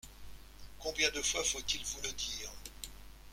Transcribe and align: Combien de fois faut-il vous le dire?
Combien 0.79 1.11
de 1.11 1.21
fois 1.21 1.43
faut-il 1.43 1.79
vous 1.85 2.01
le 2.03 2.11
dire? 2.13 2.51